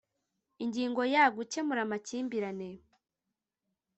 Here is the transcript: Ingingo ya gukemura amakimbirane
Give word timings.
Ingingo 0.63 1.01
ya 1.13 1.23
gukemura 1.35 1.81
amakimbirane 1.83 2.69